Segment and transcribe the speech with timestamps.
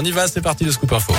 [0.00, 1.12] On y va, c'est parti le Scoop Info.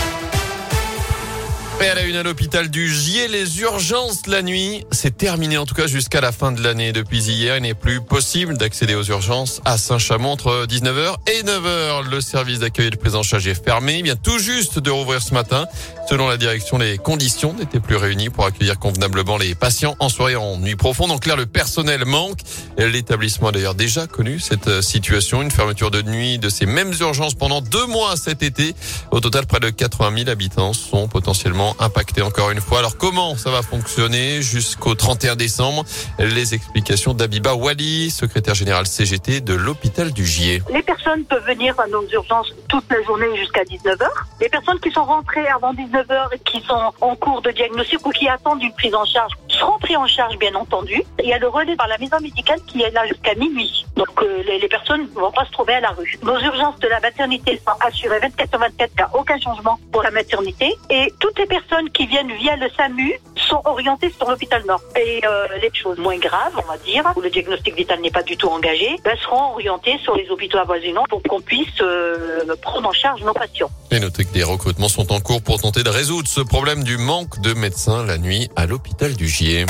[1.81, 5.65] Et à la une à l'hôpital du Gier, les urgences la nuit, c'est terminé en
[5.65, 6.91] tout cas jusqu'à la fin de l'année.
[6.91, 12.09] Depuis hier, il n'est plus possible d'accéder aux urgences à Saint-Chamond entre 19h et 9h.
[12.09, 13.99] Le service d'accueil de prise en charge est fermé.
[13.99, 15.67] Il vient tout juste de rouvrir ce matin.
[16.09, 20.35] Selon la direction, les conditions n'étaient plus réunies pour accueillir convenablement les patients en soirée
[20.35, 21.11] en nuit profonde.
[21.11, 22.39] En clair, le personnel manque.
[22.77, 25.41] L'établissement a d'ailleurs déjà connu cette situation.
[25.41, 28.75] Une fermeture de nuit de ces mêmes urgences pendant deux mois cet été.
[29.11, 32.79] Au total, près de 80 000 habitants sont potentiellement impacté encore une fois.
[32.79, 35.83] Alors comment ça va fonctionner jusqu'au 31 décembre?
[36.19, 40.61] Les explications d'Abiba Wali, secrétaire général CGT de l'hôpital du Gier.
[40.71, 44.07] Les personnes peuvent venir à nos urgences toute la journée jusqu'à 19h.
[44.41, 48.11] Les personnes qui sont rentrées avant 19h et qui sont en cours de diagnostic ou
[48.11, 51.03] qui attendent une prise en charge seront pris en charge bien entendu.
[51.19, 53.85] Il y a le relais par la maison médicale qui est là jusqu'à minuit.
[53.95, 56.17] Donc euh, les, personnes ne vont pas se trouver à la rue.
[56.23, 59.79] Nos urgences de la maternité sont assurées 24 sur 24, il n'y a aucun changement
[59.91, 60.73] pour la maternité.
[60.89, 63.19] Et toutes les personnes qui viennent via le SAMU
[63.49, 64.81] sont orientées sur l'hôpital Nord.
[64.95, 68.23] Et euh, les choses moins graves, on va dire, où le diagnostic vital n'est pas
[68.23, 72.89] du tout engagé, ben, seront orientées sur les hôpitaux avoisinants pour qu'on puisse euh, prendre
[72.89, 73.69] en charge nos patients.
[73.91, 76.97] Et notez que des recrutements sont en cours pour tenter de résoudre ce problème du
[76.97, 79.65] manque de médecins la nuit à l'hôpital du Gier.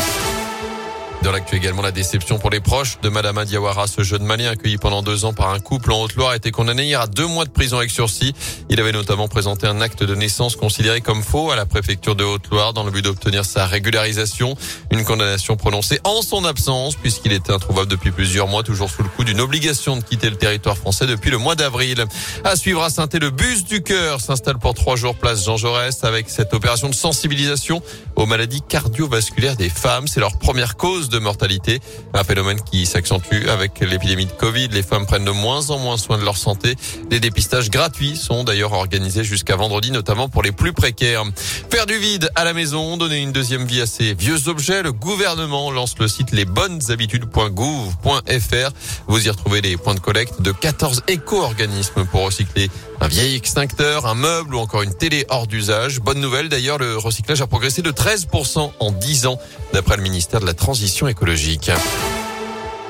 [1.21, 3.87] Dans l'actu également, la déception pour les proches de Madame Diawara.
[3.87, 6.85] Ce jeune malien accueilli pendant deux ans par un couple en Haute-Loire a été condamné
[6.85, 8.33] hier à deux mois de prison avec sursis.
[8.69, 12.23] Il avait notamment présenté un acte de naissance considéré comme faux à la préfecture de
[12.23, 14.55] Haute-Loire dans le but d'obtenir sa régularisation.
[14.91, 19.09] Une condamnation prononcée en son absence puisqu'il était introuvable depuis plusieurs mois, toujours sous le
[19.09, 22.05] coup d'une obligation de quitter le territoire français depuis le mois d'avril.
[22.45, 26.01] À suivre à saint le bus du cœur s'installe pour trois jours place Jean Jaurès
[26.05, 27.83] avec cette opération de sensibilisation
[28.15, 30.07] aux maladies cardiovasculaires des femmes.
[30.07, 31.79] C'est leur première cause de mortalité.
[32.13, 34.69] Un phénomène qui s'accentue avec l'épidémie de Covid.
[34.69, 36.75] Les femmes prennent de moins en moins soin de leur santé.
[37.09, 41.23] Des dépistages gratuits sont d'ailleurs organisés jusqu'à vendredi, notamment pour les plus précaires.
[41.69, 44.83] Faire du vide à la maison, donner une deuxième vie à ces vieux objets.
[44.83, 48.71] Le gouvernement lance le site lesbonneshabitudes.gouv.fr.
[49.07, 52.69] Vous y retrouvez les points de collecte de 14 éco-organismes pour recycler
[53.01, 56.01] un vieil extincteur, un meuble ou encore une télé hors d'usage.
[56.01, 59.39] Bonne nouvelle d'ailleurs, le recyclage a progressé de 13% en 10 ans
[59.73, 61.71] d'après le ministère de la Transition écologique.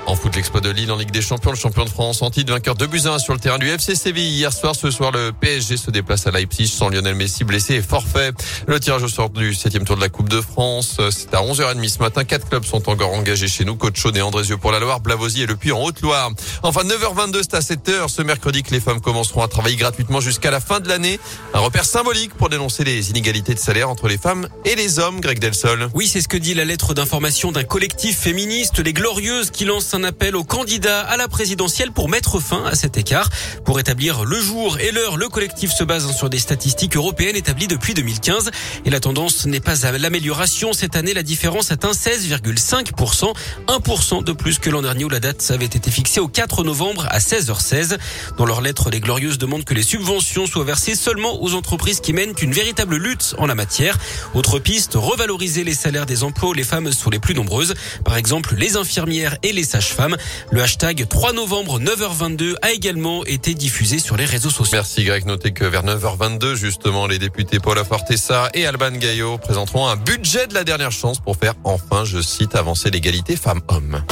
[0.10, 2.52] En foot, l'exploit de Lille en Ligue des Champions, le champion de France en titre,
[2.52, 4.28] vainqueur de buts sur le terrain du FC Séville.
[4.28, 7.82] Hier soir, ce soir, le PSG se déplace à Leipzig sans Lionel Messi blessé et
[7.84, 8.32] forfait.
[8.66, 11.88] Le tirage au sort du septième tour de la Coupe de France, c'est à 11h30
[11.88, 12.24] ce matin.
[12.24, 13.76] Quatre clubs sont encore engagés chez nous.
[13.76, 16.32] Côte Chaude et Andrézieux pour la Loire, Blavozy et Le Puy en Haute-Loire.
[16.64, 20.50] Enfin, 9h22, c'est à 7h ce mercredi que les femmes commenceront à travailler gratuitement jusqu'à
[20.50, 21.20] la fin de l'année.
[21.54, 25.22] Un repère symbolique pour dénoncer les inégalités de salaire entre les femmes et les hommes,
[25.22, 25.88] Greg Delsol.
[25.94, 29.94] Oui, c'est ce que dit la lettre d'information d'un collectif féministe, les Glorieuses, qui lance
[29.94, 33.30] un appel aux candidats à la présidentielle pour mettre fin à cet écart.
[33.66, 37.68] Pour établir le jour et l'heure, le collectif se base sur des statistiques européennes établies
[37.68, 38.52] depuis 2015
[38.86, 40.74] et la tendance n'est pas à l'amélioration.
[40.74, 43.34] Cette année, la différence atteint 16,5%,
[43.68, 47.08] 1% de plus que l'an dernier où la date avait été fixée au 4 novembre
[47.10, 47.98] à 16h16.
[48.38, 52.14] Dans leur lettre, les Glorieuses demandent que les subventions soient versées seulement aux entreprises qui
[52.14, 53.98] mènent une véritable lutte en la matière.
[54.34, 57.74] Autre piste, revaloriser les salaires des emplois où les femmes sont les plus nombreuses.
[58.06, 60.18] Par exemple, les infirmières et les sages-femmes.
[60.52, 64.78] Le hashtag 3 novembre 9h22 a également été diffusé sur les réseaux sociaux.
[64.78, 65.26] Merci Greg.
[65.26, 70.48] Notez que vers 9h22, justement, les députés Paula Fortessa et Alban Gaillot présenteront un budget
[70.48, 74.04] de la dernière chance pour faire enfin, je cite, avancer l'égalité femmes-hommes.